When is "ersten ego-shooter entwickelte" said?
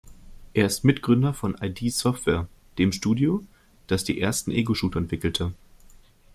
4.19-5.53